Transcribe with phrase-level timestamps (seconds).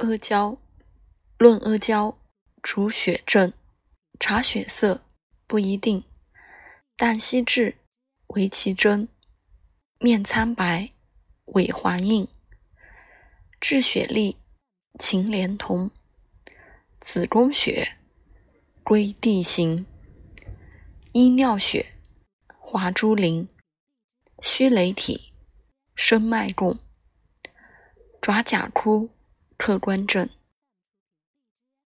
[0.00, 0.56] 阿胶，
[1.36, 2.18] 论阿胶，
[2.62, 3.52] 主血症，
[4.18, 5.04] 察血色
[5.46, 6.02] 不一定，
[6.96, 7.76] 但稀质
[8.28, 9.08] 为其真。
[9.98, 10.92] 面苍白，
[11.44, 12.26] 尾环硬，
[13.60, 14.36] 治血痢，
[14.98, 15.90] 秦连同。
[16.98, 17.98] 子宫血，
[18.82, 19.84] 归地行。
[21.12, 21.84] 依尿血，
[22.56, 23.46] 华珠鳞。
[24.40, 25.34] 虚雷体，
[25.94, 26.78] 生脉共。
[28.22, 29.10] 爪甲枯，
[29.60, 30.26] 客观证。